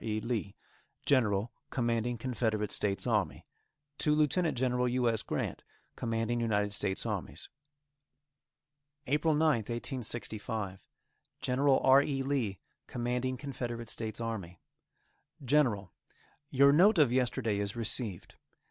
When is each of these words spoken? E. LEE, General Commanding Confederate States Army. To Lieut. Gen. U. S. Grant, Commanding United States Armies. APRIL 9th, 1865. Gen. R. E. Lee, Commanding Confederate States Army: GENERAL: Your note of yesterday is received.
E. 0.03 0.19
LEE, 0.19 0.55
General 1.05 1.51
Commanding 1.69 2.17
Confederate 2.17 2.71
States 2.71 3.05
Army. 3.05 3.45
To 3.99 4.15
Lieut. 4.15 4.31
Gen. 4.55 4.71
U. 4.89 5.07
S. 5.07 5.21
Grant, 5.21 5.61
Commanding 5.95 6.39
United 6.41 6.73
States 6.73 7.05
Armies. 7.05 7.49
APRIL 9.05 9.35
9th, 9.35 9.69
1865. 9.69 10.79
Gen. 11.39 11.59
R. 11.59 12.01
E. 12.01 12.23
Lee, 12.23 12.57
Commanding 12.87 13.37
Confederate 13.37 13.91
States 13.91 14.19
Army: 14.19 14.59
GENERAL: 15.45 15.93
Your 16.49 16.73
note 16.73 16.97
of 16.97 17.11
yesterday 17.11 17.59
is 17.59 17.75
received. 17.75 18.37